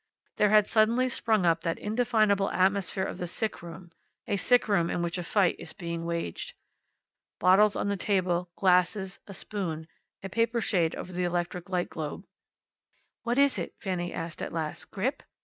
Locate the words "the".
3.19-3.27, 7.87-7.97, 11.13-11.23